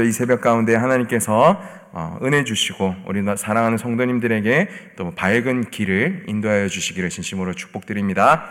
[0.00, 1.60] 이 새벽 가운데 하나님께서
[1.92, 8.46] 어, 은혜 주시고 우리 사랑하는 성도님들에게 또 밝은 길을 인도하여 주시기를 진심으로 축복드립니다.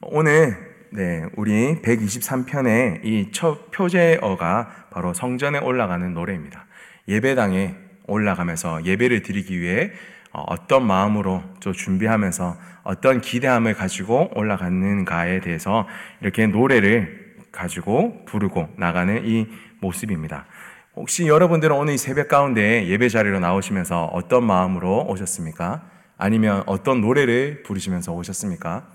[0.00, 0.56] 오늘
[0.92, 6.66] 네, 우리 123편의 이 첫 표제어가 바로 성전에 올라가는 노래입니다.
[7.06, 7.76] 예배당에
[8.08, 9.92] 올라가면서 예배를 드리기 위해
[10.32, 15.86] 어, 어떤 마음으로 또 준비하면서 어떤 기대함을 가지고 올라가는가에 대해서
[16.20, 19.46] 이렇게 노래를 가지고 부르고 나가는 이
[19.80, 20.46] 모습입니다.
[20.96, 25.82] 혹시 여러분들은 오늘 이 새벽 가운데 예배 자리로 나오시면서 어떤 마음으로 오셨습니까?
[26.18, 28.86] 아니면 어떤 노래를 부르시면서 오셨습니까?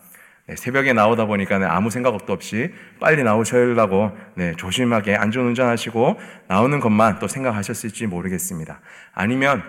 [0.48, 7.28] 네, 새벽에 나오다 보니까 아무 생각도 없이 빨리 나오셔려고 네, 조심하게 안전운전하시고 나오는 것만 또
[7.28, 8.80] 생각하셨을지 모르겠습니다.
[9.14, 9.64] 아니면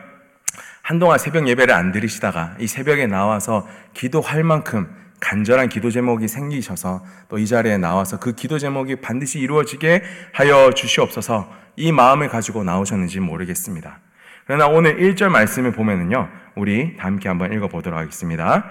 [0.83, 7.39] 한동안 새벽 예배를 안 드리시다가 이 새벽에 나와서 기도할 만큼 간절한 기도 제목이 생기셔서 또
[7.39, 10.03] 이 자리에 나와서 그 기도 제목이 반드시 이루어지게
[10.33, 14.01] 하여 주시옵소서 이 마음을 가지고 나오셨는지 모르겠습니다.
[14.47, 18.65] 그러나 오늘 1절 말씀을 보면은요, 우리 다 함께 한번 읽어보도록 하겠습니다.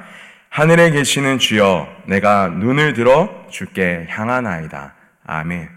[0.50, 4.96] 하늘에 계시는 주여, 내가 눈을 들어 주께 향하나이다.
[5.28, 5.70] 아멘.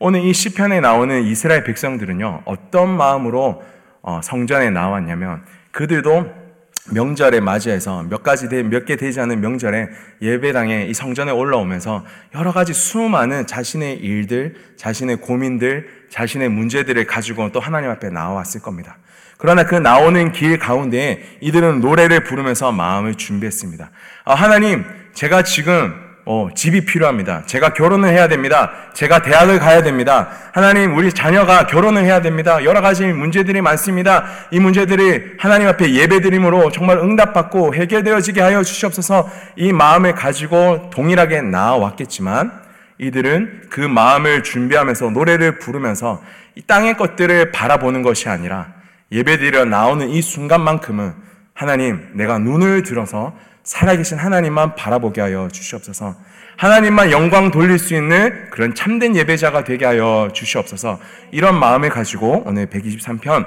[0.00, 3.62] 오늘 이 시편에 나오는 이스라엘 백성들은요, 어떤 마음으로
[4.02, 6.43] 어, 성전에 나왔냐면, 그들도
[6.90, 9.88] 명절에 맞이해서 몇 가지 몇 개 되지 않은 명절에
[10.20, 12.04] 예배당에 이 성전에 올라오면서
[12.34, 18.98] 여러 가지 수많은 자신의 일들, 자신의 고민들, 자신의 문제들을 가지고 또 하나님 앞에 나왔을 겁니다.
[19.38, 23.90] 그러나 그 나오는 길 가운데 이들은 노래를 부르면서 마음을 준비했습니다.
[24.24, 25.94] 아, 하나님, 제가 지금
[26.26, 27.42] 어, 집이 필요합니다.
[27.44, 28.72] 제가 결혼을 해야 됩니다.
[28.94, 30.28] 제가 대학을 가야 됩니다.
[30.52, 32.64] 하나님, 우리 자녀가 결혼을 해야 됩니다.
[32.64, 34.24] 여러 가지 문제들이 많습니다.
[34.50, 42.52] 이 문제들이 하나님 앞에 예배드림으로 정말 응답받고 해결되어지게 하여 주시옵소서 이 마음을 가지고 동일하게 나아왔겠지만
[42.98, 46.22] 이들은 그 마음을 준비하면서 노래를 부르면서
[46.54, 48.68] 이 땅의 것들을 바라보는 것이 아니라
[49.12, 51.12] 예배드려 나오는 이 순간만큼은
[51.52, 56.14] 하나님, 내가 눈을 들어서 살아계신 하나님만 바라보게 하여 주시옵소서.
[56.56, 61.00] 하나님만 영광 돌릴 수 있는 그런 참된 예배자가 되게 하여 주시옵소서.
[61.32, 63.46] 이런 마음을 가지고 오늘 123편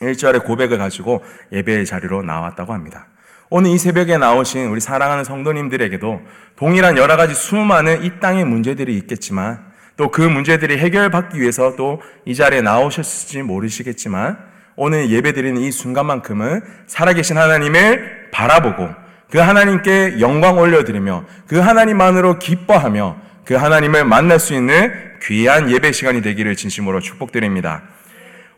[0.00, 3.06] 1절의 고백을 가지고 예배의 자리로 나왔다고 합니다.
[3.50, 6.20] 오늘 이 새벽에 나오신 우리 사랑하는 성도님들에게도
[6.56, 9.66] 동일한 여러 가지 수많은 이 땅의 문제들이 있겠지만
[9.96, 14.38] 또 그 문제들이 해결받기 위해서 또 이 자리에 나오셨을지 모르시겠지만
[14.76, 18.88] 오늘 예배 드리는 이 순간만큼은 살아계신 하나님을 바라보고
[19.30, 26.22] 그 하나님께 영광 올려드리며 그 하나님만으로 기뻐하며 그 하나님을 만날 수 있는 귀한 예배 시간이
[26.22, 27.82] 되기를 진심으로 축복드립니다.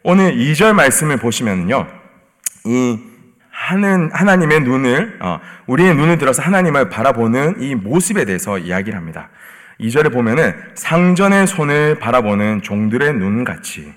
[0.03, 1.87] 오늘 2절 말씀을 보시면요.
[2.67, 2.99] 이
[3.51, 9.29] 하는 하나님의 눈을 어, 우리의 눈을 들어서 하나님을 바라보는 이 모습에 대해서 이야기를 합니다.
[9.81, 13.93] 2절에 보면은 상전의 손을 바라보는 종들의 눈같이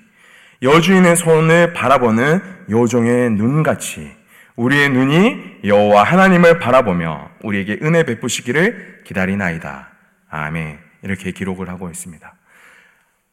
[0.62, 4.12] 여주인의 손을 바라보는 요종의 눈같이
[4.56, 9.90] 우리의 눈이 여호와 하나님을 바라보며 우리에게 은혜 베푸시기를 기다리나이다.
[10.28, 10.78] 아멘.
[11.02, 12.34] 이렇게 기록을 하고 있습니다.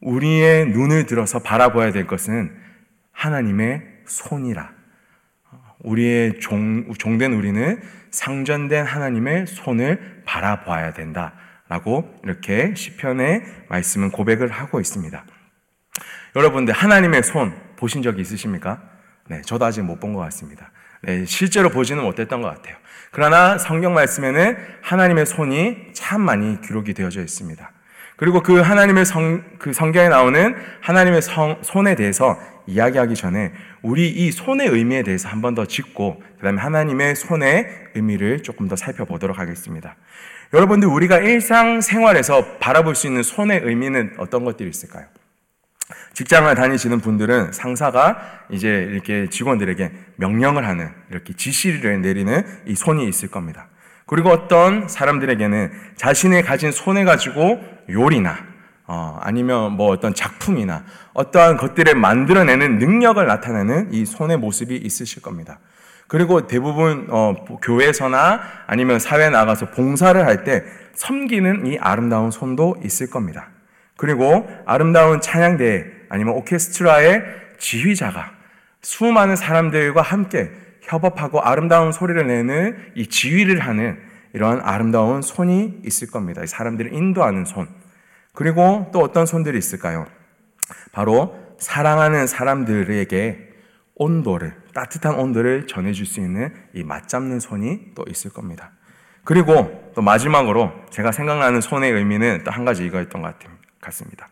[0.02, 2.52] 우리의 눈을 들어서 바라봐야 될 것은
[3.12, 4.72] 하나님의 손이라.
[5.80, 11.34] 우리의 종, 종된 우리는 상전된 하나님의 손을 바라봐야 된다.
[11.70, 15.24] 라고 이렇게 시편의 말씀은 고백을 하고 있습니다.
[16.36, 18.82] 여러분들 하나님의 손 보신 적이 있으십니까?
[19.30, 20.72] 네, 저도 아직 못 본 것 같습니다.
[21.04, 22.76] 네, 실제로 보지는 못했던 것 같아요.
[23.12, 27.72] 그러나 성경 말씀에는 하나님의 손이 참 많이 기록이 되어져 있습니다.
[28.18, 33.52] 그리고 그 하나님의 성, 그 성경에 나오는 하나님의 성, 손에 대해서 이야기하기 전에
[33.82, 38.68] 우리 이 손의 의미에 대해서 한 번 더 짚고 그 다음에 하나님의 손의 의미를 조금
[38.68, 39.96] 더 살펴보도록 하겠습니다.
[40.54, 45.06] 여러분들 우리가 일상 생활에서 바라볼 수 있는 손의 의미는 어떤 것들이 있을까요?
[46.14, 48.18] 직장을 다니시는 분들은 상사가
[48.50, 53.68] 이제 이렇게 직원들에게 명령을 하는 이렇게 지시를 내리는 이 손이 있을 겁니다.
[54.06, 58.38] 그리고 어떤 사람들에게는 자신이 가진 손에 가지고 요리나
[58.88, 60.84] 어, 아니면 뭐 어떤 작품이나
[61.14, 65.60] 어떠한 것들을 만들어내는 능력을 나타내는 이 손의 모습이 있으실 겁니다.
[66.10, 70.64] 그리고 대부분 어, 교회에서나 아니면 사회에 나가서 봉사를 할 때
[70.94, 73.48] 섬기는 이 아름다운 손도 있을 겁니다.
[73.96, 77.24] 그리고 아름다운 찬양대 아니면 오케스트라의
[77.58, 78.34] 지휘자가
[78.82, 83.98] 수많은 사람들과 함께 협업하고 아름다운 소리를 내는 이 지휘를 하는
[84.34, 86.46] 이러한 아름다운 손이 있을 겁니다.
[86.46, 87.68] 사람들을 인도하는 손.
[88.34, 90.06] 그리고 또 어떤 손들이 있을까요?
[90.92, 93.50] 바로 사랑하는 사람들에게
[93.96, 98.72] 온도를, 따뜻한 온도를 전해줄 수 있는 이 맞잡는 손이 또 있을 겁니다.
[99.24, 103.36] 그리고 또 마지막으로 제가 생각나는 손의 의미는 또 한 가지 이거였던 것
[103.80, 104.28] 같습니다.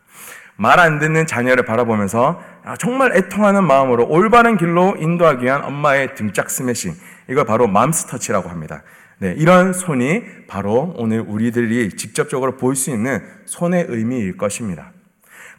[0.59, 6.49] 말 안 듣는 자녀를 바라보면서 아, 정말 애통하는 마음으로 올바른 길로 인도하기 위한 엄마의 등짝
[6.49, 6.93] 스매싱.
[7.29, 8.83] 이걸 바로 맘스터치라고 합니다.
[9.19, 14.91] 네, 이런 손이 바로 오늘 우리들이 직접적으로 볼 수 있는 손의 의미일 것입니다.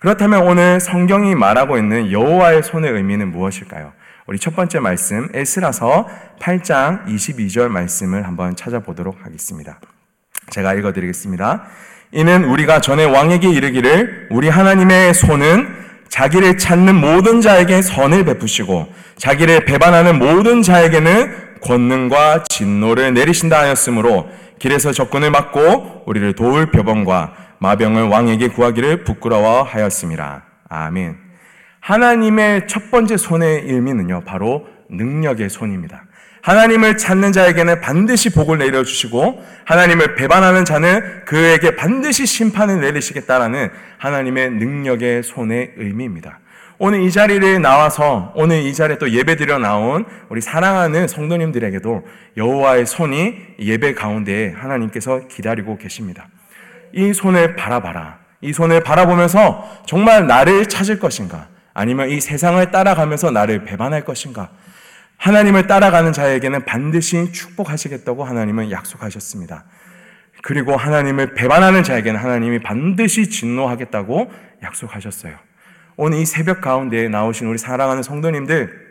[0.01, 3.93] 그렇다면 오늘 성경이 말하고 있는 여호와의 손의 의미는 무엇일까요?
[4.27, 6.09] 우리 첫 번째 말씀 에스라서
[6.41, 9.81] 8장 22절 말씀을 한번 찾아보도록 하겠습니다.
[10.51, 11.65] 제가 읽어 드리겠습니다.
[12.13, 15.69] 이는 우리가 전에 왕에게 이르기를 우리 하나님의 손은
[16.09, 24.29] 자기를 찾는 모든 자에게 선을 베푸시고 자기를 배반하는 모든 자에게는 권능과 진노를 내리신다 하였으므로
[24.59, 30.45] 길에서 적군을 막고 우리를 도울 벼번과 마병을 왕에게 구하기를 부끄러워하였습니다.
[30.69, 31.17] 아멘.
[31.81, 36.05] 하나님의 첫 번째 손의 의미는요, 바로 능력의 손입니다.
[36.43, 45.23] 하나님을 찾는 자에게는 반드시 복을 내려주시고, 하나님을 배반하는 자는 그에게 반드시 심판을 내리시겠다라는 하나님의 능력의
[45.23, 46.41] 손의 의미입니다.
[46.83, 52.07] 오늘 이 자리를 나와서 오늘 이 자리에 또 예배 드려 나온 우리 사랑하는 성도님들에게도
[52.39, 56.29] 여호와의 손이 예배 가운데 하나님께서 기다리고 계십니다.
[56.95, 58.19] 이 손을 바라봐라.
[58.41, 61.49] 이 손을 바라보면서 정말 나를 찾을 것인가?
[61.75, 64.49] 아니면 이 세상을 따라가면서 나를 배반할 것인가?
[65.21, 69.65] 하나님을 따라가는 자에게는 반드시 축복하시겠다고 하나님은 약속하셨습니다.
[70.43, 74.33] 그리고 하나님을 배반하는 자에게는 하나님이 반드시 진노하겠다고
[74.63, 75.35] 약속하셨어요.
[75.97, 78.91] 오늘 이 새벽 가운데 나오신 우리 사랑하는 성도님들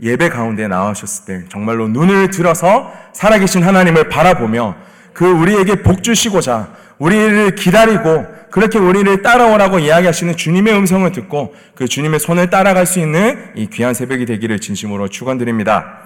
[0.00, 4.76] 예배 가운데 나오셨을 때 정말로 눈을 들어서 살아계신 하나님을 바라보며
[5.12, 12.20] 그 우리에게 복 주시고자 우리를 기다리고 그렇게 우리를 따라오라고 이야기하시는 주님의 음성을 듣고 그 주님의
[12.20, 16.02] 손을 따라갈 수 있는 이 귀한 새벽이 되기를 진심으로 축원드립니다.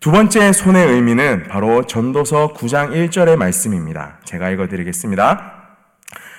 [0.00, 4.16] 두 번째 손의 의미는 바로 전도서 9장 1절의 말씀입니다.
[4.24, 5.52] 제가 읽어 드리겠습니다.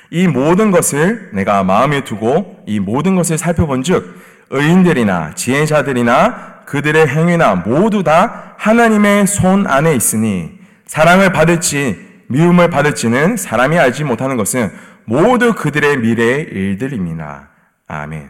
[0.10, 8.02] 이 모든 것을 내가 마음에 두고 이 모든 것을 살펴본즉 의인들이나 지혜자들이나 그들의 행위나 모두
[8.02, 10.54] 다 하나님의 손 안에 있으니
[10.88, 14.72] 사랑을 받을지 미움을 받을지는 사람이 알지 못하는 것은
[15.10, 17.50] 모두 그들의 미래의 일들입니다.
[17.88, 18.30] 아멘.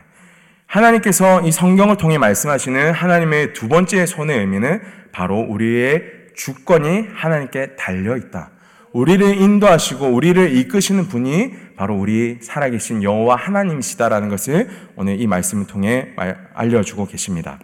[0.66, 4.82] 하나님께서 이 성경을 통해 말씀하시는 하나님의 두 번째 손의 의미는
[5.12, 6.02] 바로 우리의
[6.38, 8.52] 주권이 하나님께 달려 있다.
[8.94, 16.14] 우리를 인도하시고 우리를 이끄시는 분이 바로 우리 살아계신 여호와 하나님이시다라는 것을 오늘 이 말씀을 통해
[16.54, 17.60] 알려주고 계십니다.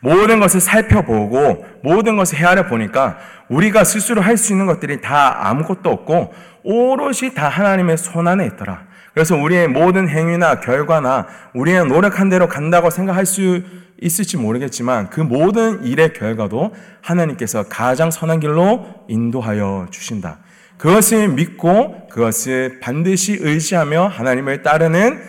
[0.00, 3.18] 모든 것을 살펴보고 모든 것을 헤아려 보니까
[3.48, 6.32] 우리가 스스로 할 수 있는 것들이 다 아무것도 없고
[6.62, 8.86] 오롯이 다 하나님의 손 안에 있더라.
[9.14, 13.62] 그래서 우리의 모든 행위나 결과나 우리의 노력한 대로 간다고 생각할 수
[14.00, 16.72] 있을지 모르겠지만 그 모든 일의 결과도
[17.02, 20.38] 하나님께서 가장 선한 길로 인도하여 주신다.
[20.76, 25.20] 그것을 믿고 그것을 반드시 의지하며 하나님을 따르는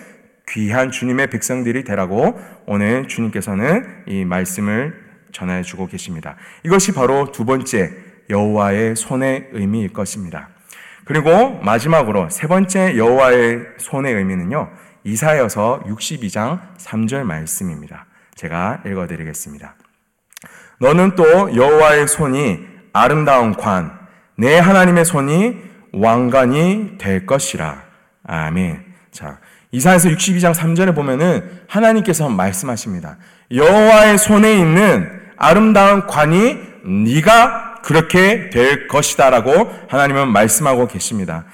[0.49, 4.93] 귀한 주님의 백성들이 되라고 오늘 주님께서는 이 말씀을
[5.31, 6.35] 전해 주고 계십니다.
[6.63, 7.91] 이것이 바로 두 번째
[8.29, 10.49] 여호와의 손의 의미일 것입니다.
[11.09, 14.69] 그리고 마지막으로 세 번째 여호와의 손의 의미는요.
[15.03, 18.05] 이사여서 62장 3절 말씀입니다.
[18.35, 19.73] 제가 읽어 드리겠습니다.
[20.79, 21.23] 너는 또
[21.55, 22.59] 여호와의 손이
[22.93, 23.91] 아름다운 관,
[24.35, 25.57] 내 하나님의 손이
[25.93, 27.81] 왕관이 될 것이라.
[28.27, 28.85] 아멘.
[29.09, 29.39] 자,
[29.71, 33.17] 이사에서 62장 3절에 보면은 하나님께서 말씀하십니다.
[33.51, 41.45] 여호와의 손에 있는 아름다운 관이 네가 그렇게 될 것이다라고 하나님은 말씀하고 계십니다.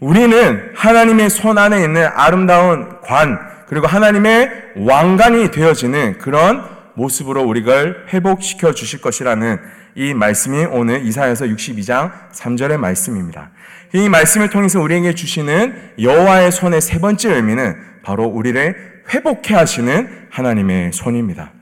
[0.00, 8.72] 우리는 하나님의 손 안에 있는 아름다운 관 그리고 하나님의 왕관이 되어지는 그런 모습으로 우리를 회복시켜
[8.72, 9.60] 주실 것이라는
[9.94, 13.50] 이 말씀이 오늘 이사에서 62장 3절의 말씀입니다.
[13.92, 20.94] 이 말씀을 통해서 우리에게 주시는 여호와의 손의 세 번째 의미는 바로 우리를 회복해 하시는 하나님의
[20.94, 21.52] 손입니다.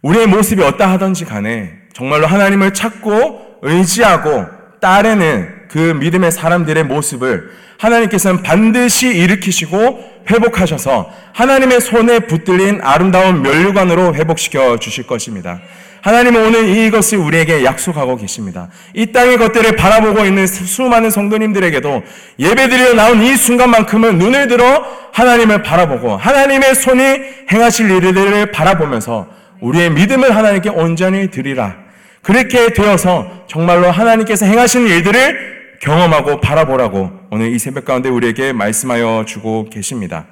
[0.00, 4.44] 우리의 모습이 어떠하든지 간에 정말로 하나님을 찾고 의지하고
[4.82, 14.76] 따르는 그 믿음의 사람들의 모습을 하나님께서는 반드시 일으키시고 회복하셔서 하나님의 손에 붙들린 아름다운 멸류관으로 회복시켜
[14.76, 15.60] 주실 것입니다.
[16.02, 18.68] 하나님은 오늘 이것을 우리에게 약속하고 계십니다.
[18.92, 22.02] 이 땅의 것들을 바라보고 있는 수많은 성도님들에게도
[22.38, 24.84] 예배드리러 나온 이 순간만큼은 눈을 들어
[25.14, 27.02] 하나님을 바라보고 하나님의 손이
[27.50, 29.28] 행하실 일들을 바라보면서
[29.62, 31.85] 우리의 믿음을 하나님께 온전히 드리라.
[32.26, 39.70] 그렇게 되어서 정말로 하나님께서 행하시는 일들을 경험하고 바라보라고 오늘 이 새벽 가운데 우리에게 말씀하여 주고
[39.70, 40.26] 계십니다.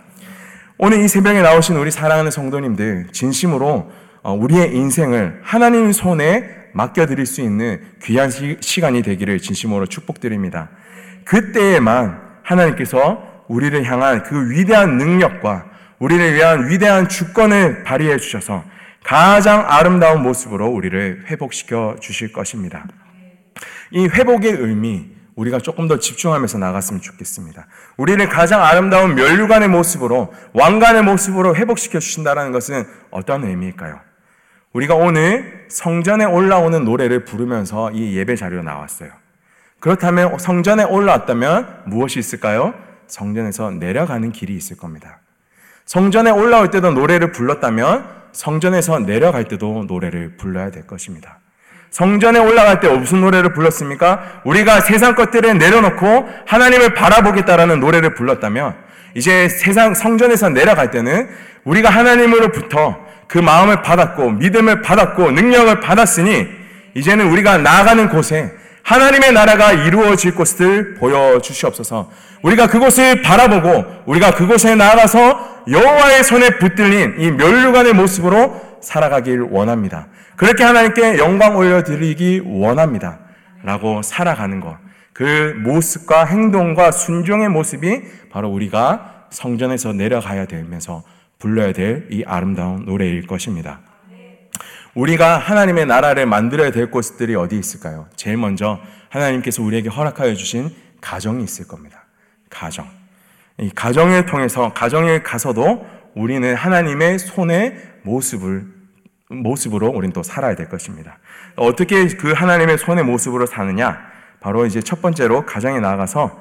[0.77, 3.93] 오늘 이 새벽에 나오신 우리 사랑하는 성도님들 진심으로
[4.25, 10.71] 어, 우리의 인생을 하나님 손에 맡겨드릴 수 있는 귀한 시, 간이 되기를 진심으로 축복드립니다.
[11.25, 15.67] 그때에만 하나님께서 우리를 향한 그 위대한 능력과
[16.01, 18.65] 우리를 위한 위대한 주권을 발휘해 주셔서
[19.05, 22.87] 가장 아름다운 모습으로 우리를 회복시켜 주실 것입니다.
[23.91, 27.67] 이 회복의 의미, 우리가 조금 더 집중하면서 나갔으면 좋겠습니다.
[27.99, 34.01] 우리를 가장 아름다운 멸류관의 모습으로, 왕관의 모습으로 회복시켜 주신다는 것은 어떤 의미일까요?
[34.73, 39.11] 우리가 오늘 성전에 올라오는 노래를 부르면서 이 예배 자리로 나왔어요.
[39.81, 42.73] 그렇다면 성전에 올라왔다면 무엇이 있을까요?
[43.07, 45.21] 성전에서 내려가는 길이 있을 겁니다.
[45.85, 51.39] 성전에 올라올 때도 노래를 불렀다면 성전에서 내려갈 때도 노래를 불러야 될 것입니다.
[51.91, 54.43] 성전에 올라갈 때 무슨 노래를 불렀습니까?
[54.45, 58.75] 우리가 세상 것들을 내려놓고 하나님을 바라보겠다라는 노래를 불렀다면
[59.15, 61.29] 이제 세상 성전에서 내려갈 때는
[61.63, 62.99] 우리가 하나님으로부터
[63.29, 66.49] 그 마음을 받았고 믿음을 받았고 능력을 받았으니
[66.95, 72.11] 이제는 우리가 나아가는 곳에 하나님의 나라가 이루어질 곳을 보여주시옵소서.
[72.43, 80.09] 우리가 그곳을 바라보고 우리가 그곳에 나아가서 여호와의 손에 붙들린 이 멸류관의 모습으로 살아가길 원합니다.
[80.37, 83.19] 그렇게 하나님께 영광 올려드리기 원합니다.
[83.63, 84.77] 라고 살아가는 것.
[85.13, 91.03] 그 모습과 행동과 순종의 모습이 바로 우리가 성전에서 내려가야 되면서
[91.39, 93.81] 불러야 될 이 아름다운 노래일 것입니다.
[94.95, 98.07] 우리가 하나님의 나라를 만들어야 될 곳들이 어디 있을까요?
[98.17, 102.05] 제일 먼저 하나님께서 우리에게 허락하여 주신 가정이 있을 겁니다.
[102.51, 103.04] 가정.
[103.59, 108.75] 이 가정을 통해서 가정에 가서도 우리는 하나님의 손의 모습을
[109.29, 111.19] 모습으로 우리는 또 살아야 될 것입니다.
[111.57, 113.99] 어떻게 그 하나님의 손의 모습으로 사느냐?
[114.41, 116.39] 바로 이제 첫 번째로 가정에 나가서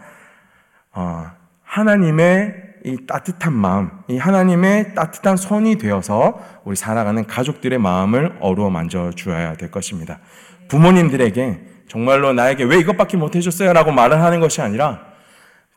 [0.91, 1.31] 어,
[1.63, 2.55] 하나님의
[2.85, 9.55] 이 따뜻한 마음, 이 하나님의 따뜻한 손이 되어서 우리 살아가는 가족들의 마음을 어루어 만져 주어야
[9.55, 10.19] 될 것입니다.
[10.67, 13.71] 부모님들에게 정말로 나에게 왜 이것밖에 못 해줬어요?
[13.71, 15.12] 라고 말을 하는 것이 아니라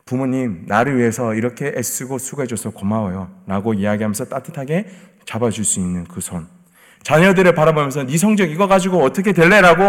[0.07, 3.29] 부모님, 나를 위해서 이렇게 애쓰고 수고해줘서 고마워요.
[3.45, 4.87] 라고 이야기하면서 따뜻하게
[5.25, 6.47] 잡아줄 수 있는 그 손.
[7.03, 9.61] 자녀들을 바라보면서 네 성적 이거 가지고 어떻게 될래?
[9.61, 9.83] 라고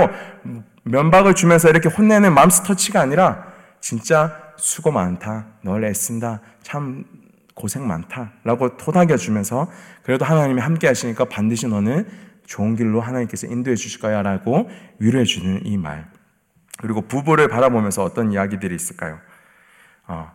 [0.82, 3.46] 면박을 주면서 이렇게 혼내는 맘스 터치가 아니라
[3.80, 5.46] 진짜 수고 많다.
[5.62, 6.40] 널 애쓴다.
[6.62, 7.04] 참
[7.54, 8.32] 고생 많다.
[8.44, 9.70] 라고 토닥여 주면서
[10.02, 12.06] 그래도 하나님이 함께 하시니까 반드시 너는
[12.46, 14.22] 좋은 길로 하나님께서 인도해 주실 거야.
[14.22, 16.10] 라고 위로해 주는 이 말.
[16.78, 19.18] 그리고 부부를 바라보면서 어떤 이야기들이 있을까요?
[20.08, 20.30] 어,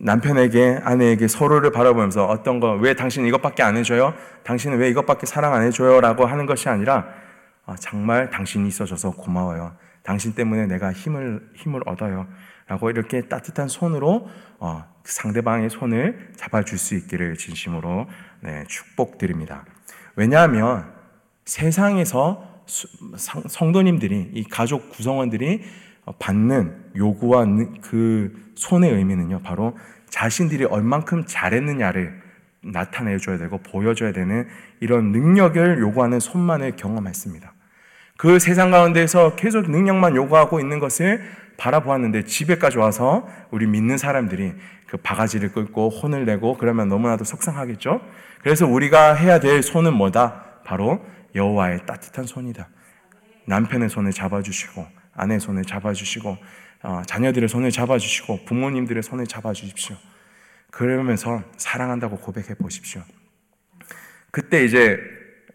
[0.00, 4.14] 남편에게 아내에게 서로를 바라보면서 어떤 거 왜 당신 이것밖에 안 해줘요?
[4.44, 7.06] 당신은 왜 이것밖에 사랑 안 해줘요?라고 하는 것이 아니라
[7.66, 9.74] 어, 정말 당신이 있어줘서 고마워요.
[10.02, 12.26] 당신 때문에 내가 힘을 힘을 얻어요.
[12.66, 14.28] 라고 이렇게 따뜻한 손으로
[14.58, 18.06] 어, 상대방의 손을 잡아줄 수 있기를 진심으로
[18.40, 19.64] 네, 축복드립니다.
[20.16, 20.92] 왜냐하면
[21.44, 22.62] 세상에서
[23.48, 25.62] 성도님들이 이 가족 구성원들이
[26.18, 27.46] 받는 요구와
[27.82, 29.76] 그 손의 의미는요, 바로
[30.08, 32.20] 자신들이 얼만큼 잘했느냐를
[32.62, 34.46] 나타내줘야 되고 보여줘야 되는
[34.80, 37.52] 이런 능력을 요구하는 손만을 경험했습니다.
[38.16, 41.22] 그 세상 가운데서 계속 능력만 요구하고 있는 것을
[41.56, 44.54] 바라보았는데 집에까지 와서 우리 믿는 사람들이
[44.86, 48.00] 그 바가지를 끌고 혼을 내고 그러면 너무나도 속상하겠죠?
[48.42, 50.62] 그래서 우리가 해야 될 손은 뭐다?
[50.64, 52.68] 바로 여호와의 따뜻한 손이다.
[53.46, 56.38] 남편의 손을 잡아주시고 아내의 손을 잡아주시고
[56.84, 59.96] 어, 자녀들의 손을 잡아주시고 부모님들의 손을 잡아주십시오.
[60.70, 63.02] 그러면서 사랑한다고 고백해 보십시오.
[64.30, 64.98] 그때 이제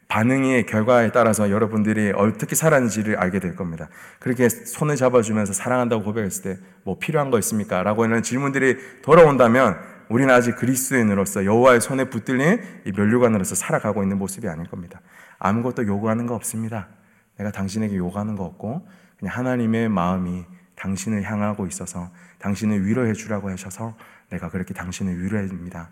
[0.09, 3.89] 반응의 결과에 따라서 여러분들이 어떻게 살았는지를 알게 될 겁니다.
[4.19, 7.83] 그렇게 손을 잡아주면서 사랑한다고 고백했을 때 뭐 필요한 거 있습니까?
[7.83, 9.77] 라고 하는 질문들이 돌아온다면
[10.09, 15.01] 우리는 아직 그리스도인으로서 여호와의 손에 붙들린 이 면류관으로서 살아가고 있는 모습이 아닐 겁니다.
[15.39, 16.89] 아무것도 요구하는 거 없습니다.
[17.37, 18.87] 내가 당신에게 요구하는 거 없고
[19.27, 23.95] 하나님의 마음이 당신을 향하고 있어서 당신을 위로해 주라고 하셔서
[24.29, 25.89] 내가 그렇게 당신을 위로해 줍니다.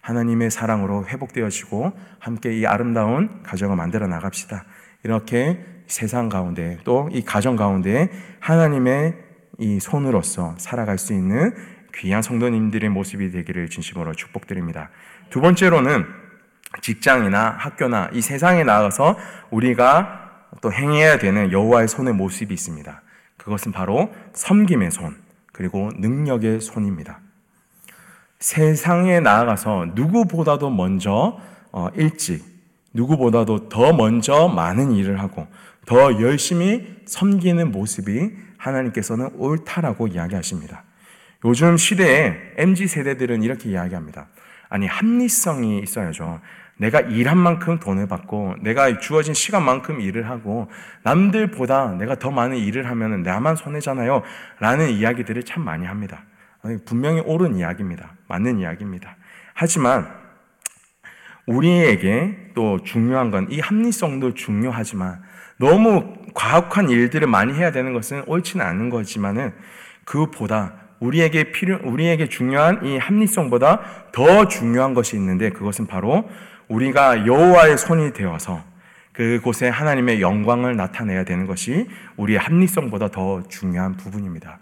[0.00, 4.64] 하나님의 사랑으로 회복되어지고 함께 이 아름다운 가정을 만들어 나갑시다.
[5.04, 8.10] 이렇게 세상 가운데 또 이 가정 가운데
[8.40, 9.16] 하나님의
[9.58, 11.54] 이 손으로서 살아갈 수 있는
[11.94, 14.90] 귀한 성도님들의 모습이 되기를 진심으로 축복드립니다.
[15.30, 16.06] 두 번째로는
[16.80, 19.18] 직장이나 학교나 이 세상에 나가서
[19.50, 20.21] 우리가
[20.60, 23.02] 또 행해야 되는 여호와의 손의 모습이 있습니다.
[23.36, 25.16] 그것은 바로 섬김의 손,
[25.52, 27.20] 그리고 능력의 손입니다.
[28.38, 31.38] 세상에 나아가서 누구보다도 먼저
[31.70, 32.44] 어, 일찍,
[32.92, 35.46] 누구보다도 더 먼저 많은 일을 하고
[35.86, 40.84] 더 열심히 섬기는 모습이 하나님께서는 옳다라고 이야기하십니다.
[41.44, 44.28] 요즘 시대에 MZ 세대들은 이렇게 이야기합니다.
[44.68, 46.40] 아니 합리성이 있어야죠.
[46.76, 50.68] 내가 일한 만큼 돈을 받고 내가 주어진 시간만큼 일을 하고
[51.04, 54.22] 남들보다 내가 더 많은 일을 하면 나만 손해잖아요.
[54.58, 56.24] 라는 이야기들을 참 많이 합니다.
[56.84, 58.14] 분명히 옳은 이야기입니다.
[58.28, 59.16] 맞는 이야기입니다.
[59.54, 60.08] 하지만
[61.46, 65.22] 우리에게 또 중요한 건 이 합리성도 중요하지만
[65.58, 69.52] 너무 과학한 일들을 많이 해야 되는 것은 옳지는 않은 거지만은
[70.04, 76.28] 그보다 우리에게 필요, 우리에게 중요한 이 합리성보다 더 중요한 것이 있는데 그것은 바로
[76.72, 78.62] 우리가 여호와의 손이 되어서
[79.12, 81.86] 그곳에 하나님의 영광을 나타내야 되는 것이
[82.16, 84.58] 우리의 합리성보다 더 중요한 부분입니다.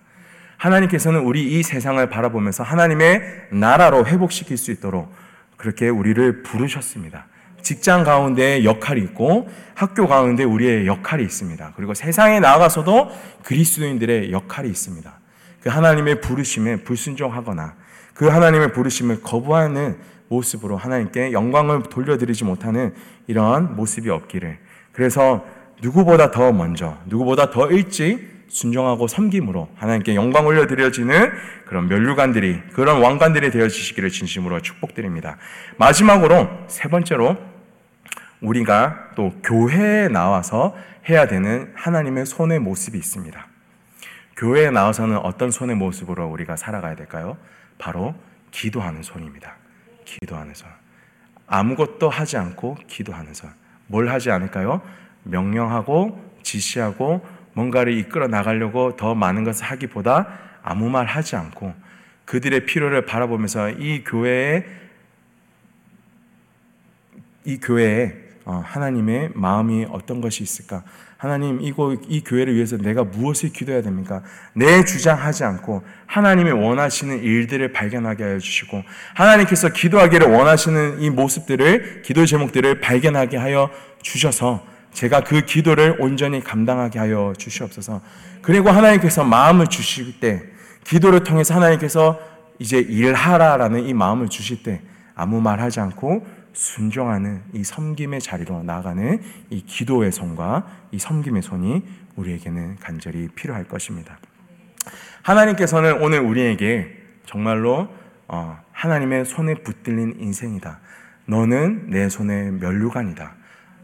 [0.56, 5.12] 하나님께서는 우리 이 세상을 바라보면서 하나님의 나라로 회복시킬 수 있도록
[5.56, 7.26] 그렇게 우리를 부르셨습니다.
[7.62, 11.74] 직장 가운데 역할이 있고 학교 가운데 우리의 역할이 있습니다.
[11.76, 13.10] 그리고 세상에 나가서도
[13.44, 15.12] 그리스도인들의 역할이 있습니다.
[15.62, 17.74] 그 하나님의 부르심에 불순종하거나
[18.14, 19.98] 그 하나님의 부르심을 거부하는
[20.30, 22.94] 모습으로 하나님께 영광을 돌려드리지 못하는
[23.26, 24.58] 이러한 모습이 없기를.
[24.92, 25.44] 그래서
[25.82, 31.32] 누구보다 더 먼저, 누구보다 더 일찍 순종하고 섬김으로 하나님께 영광 올려드려지는
[31.66, 35.36] 그런 멸류관들이, 그런 왕관들이 되어지시기를 진심으로 축복드립니다.
[35.76, 37.36] 마지막으로 세 번째로
[38.40, 40.74] 우리가 또 교회에 나와서
[41.08, 43.46] 해야 되는 하나님의 손의 모습이 있습니다.
[44.36, 47.36] 교회에 나와서는 어떤 손의 모습으로 우리가 살아가야 될까요?
[47.78, 48.14] 바로
[48.50, 49.59] 기도하는 손입니다.
[50.10, 50.68] 기도하는 손.
[51.46, 53.50] 아무것도 하지 않고 기도하는 손.
[53.86, 54.82] 뭘 하지 않을까요?
[55.22, 60.28] 명령하고 지시하고 뭔가를 이끌어 나가려고 더 많은 것을 하기보다
[60.62, 61.74] 아무 말 하지 않고
[62.24, 64.64] 그들의 필요를 바라보면서 이 교회에
[67.44, 68.14] 이 교회에
[68.44, 70.84] 어, 하나님의 마음이 어떤 것이 있을까?
[71.20, 74.22] 하나님 이곳 이 교회를 위해서 내가 무엇을 기도해야 됩니까?
[74.54, 78.82] 내 주장하지 않고 하나님이 원하시는 일들을 발견하게 하여 주시고
[79.14, 83.68] 하나님께서 기도하기를 원하시는 이 모습들을 기도 제목들을 발견하게 하여
[84.00, 88.00] 주셔서 제가 그 기도를 온전히 감당하게 하여 주시옵소서.
[88.40, 90.42] 그리고 하나님께서 마음을 주실 때
[90.84, 92.18] 기도를 통해서 하나님께서
[92.58, 94.80] 이제 일하라라는 이 마음을 주실 때
[95.14, 96.26] 아무 말 하지 않고
[96.60, 101.82] 순종하는 이 섬김의 자리로 나아가는 이 기도의 손과 이 섬김의 손이
[102.16, 104.18] 우리에게는 간절히 필요할 것입니다.
[105.22, 107.88] 하나님께서는 오늘 우리에게 정말로
[108.28, 110.80] 어, 하나님의 손에 붙들린 인생이다.
[111.24, 113.34] 너는 내 손의 멸류관이다.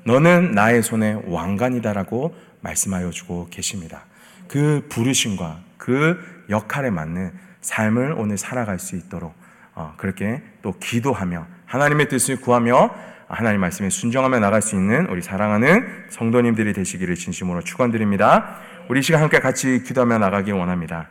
[0.05, 4.05] 너는 나의 손의 왕관이다라고 말씀하여 주고 계십니다.
[4.49, 6.19] 그 부르심과 그
[6.51, 9.35] 역할에 맞는 삶을 오늘 살아갈 수 있도록
[9.75, 12.91] 어, 그렇게 또 기도하며 하나님의 뜻을 구하며
[13.29, 18.57] 하나님 말씀에 순종하며 나갈 수 있는 우리 사랑하는 성도님들이 되시기를 진심으로 축원드립니다.
[18.89, 21.09] 우리 시간 함께 같이 기도하며 나가기 원합니다.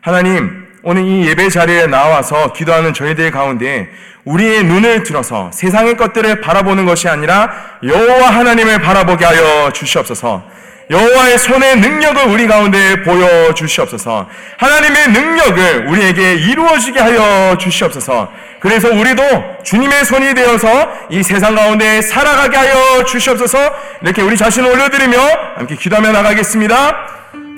[0.00, 3.90] 하나님, 오늘 이 예배 자리에 나와서 기도하는 저희들 가운데
[4.24, 10.44] 우리의 눈을 들어서 세상의 것들을 바라보는 것이 아니라 여호와 하나님을 바라보게 하여 주시옵소서.
[10.90, 14.26] 여호와의 손의 능력을 우리 가운데 보여 주시옵소서.
[14.56, 18.32] 하나님의 능력을 우리에게 이루어지게 하여 주시옵소서.
[18.60, 19.22] 그래서 우리도
[19.64, 23.58] 주님의 손이 되어서 이 세상 가운데 살아가게 하여 주시옵소서.
[24.02, 25.16] 이렇게 우리 자신을 올려드리며
[25.56, 26.96] 함께 기도하며 나가겠습니다.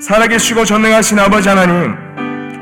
[0.03, 1.97] 살아계시고 전능하신 아버지 하나님,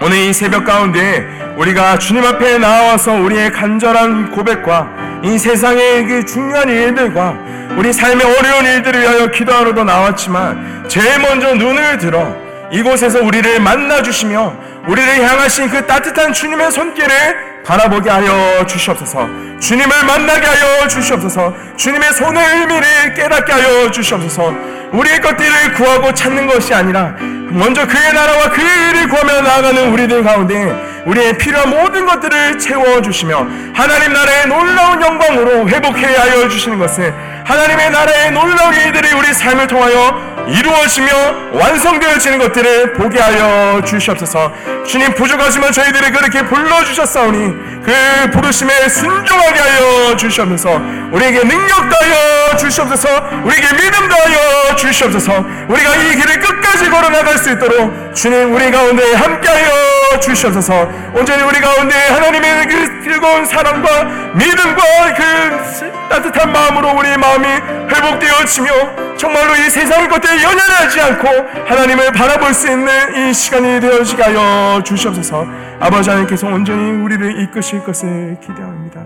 [0.03, 1.27] 오늘 이 새벽 가운데
[1.57, 7.37] 우리가 주님 앞에 나와서 우리의 간절한 고백과 이 세상의 그 중요한 일들과
[7.77, 12.35] 우리 삶의 어려운 일들을 위하여 기도하러도 나왔지만 제일 먼저 눈을 들어
[12.71, 14.55] 이곳에서 우리를 만나 주시며
[14.87, 19.29] 우리를 향하신 그 따뜻한 주님의 손길을 바라보게 하여 주시옵소서.
[19.61, 21.55] 주님을 만나게 하여 주시옵소서.
[21.77, 24.55] 주님의 손의 의미를 깨닫게 하여 주시옵소서.
[24.93, 27.15] 우리의 것들을 구하고 찾는 것이 아니라
[27.51, 33.47] 먼저 그의 나라와 그 일을 구하며 나아가는 우리들 가운데 우리의 필요한 모든 것들을 채워 주시며
[33.75, 37.13] 하나님 나라의 놀라운 영광으로 회복해 하여 주시는 것을
[37.45, 41.09] 하나님의 나라의 놀라운 일들이 우리 삶을 통하여 이루어지며
[41.53, 44.53] 완성되어지는 것들을 보게 하여 주시옵소서.
[44.87, 50.81] 주님 부족하지만 저희들이 그렇게 불러주셨사오니 그 부르심에 순종하게 하여 주시옵소서.
[51.13, 53.09] 우리에게 능력 다하여 주시옵소서.
[53.45, 55.45] 우리에게 믿음 다하여 주시옵소서.
[55.69, 60.89] 우리가 이 길을 끝까지 걸어나갈 수 있도록 주님 우리 가운데 함께하여 주시옵소서.
[61.15, 64.83] 온전히 우리 가운데 하나님의 그 즐거운 사랑과 믿음과
[65.15, 67.47] 그 따뜻한 마음으로 우리의 마음이
[67.91, 71.29] 회복되어지며 정말로 이 세상의 것들에 연연하지 않고
[71.67, 75.47] 하나님을 바라볼 수 있는 이 시간이 되어지게 하여 주시옵소서.
[75.81, 79.05] 아버지 하나님께서 온전히 우리를 이끄실 것을 기대합니다.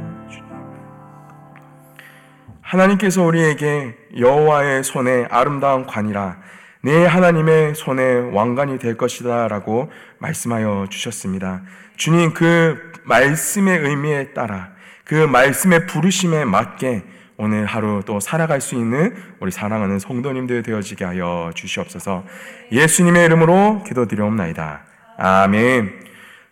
[2.61, 6.39] 하나님께서 우리에게 여호와의 손에 아름다운 관이라
[6.83, 11.63] 내 하나님의 손에 왕관이 될 것이다 라고 말씀하여 주셨습니다.
[11.97, 14.71] 주님 그 말씀의 의미에 따라
[15.05, 17.03] 그 말씀의 부르심에 맞게
[17.43, 22.23] 오늘 하루 또 살아갈 수 있는 우리 사랑하는 성도님들 되어지게 하여 주시옵소서.
[22.71, 24.83] 예수님의 이름으로 기도드리옵나이다.
[25.19, 25.91] 아멘.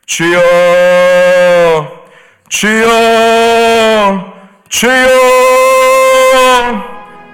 [0.05, 0.41] 주여
[2.49, 4.35] 주여
[4.69, 5.09] 주여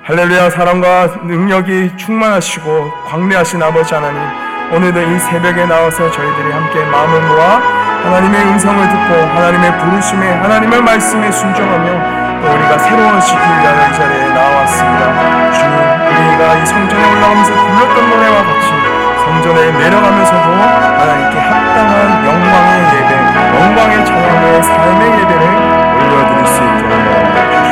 [0.03, 4.21] 할렐루야 사랑과 능력이 충만하시고 광대하신 아버지 하나님
[4.75, 7.57] 오늘도 이 새벽에 나와서 저희들이 함께 마음을 모아
[8.05, 15.53] 하나님의 음성을 듣고 하나님의 부르심에 하나님의 말씀에 순종하며 또 우리가 새로운 시킨다는 자리에 나왔습니다.
[15.53, 15.75] 주님,
[16.29, 18.69] 우리가 이 성전에 올라오면서 불렀던 노래와 같이
[19.25, 23.11] 성전에 내려가면서도 하나님께 합당한 영광의 예배,
[23.61, 25.43] 영광의 찬양의 삶의 예배를
[25.97, 27.66] 올려드릴 수 있게 하옵소서.